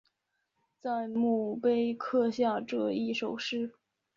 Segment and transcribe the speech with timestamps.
[0.79, 3.71] 在墓碑刻下这一首诗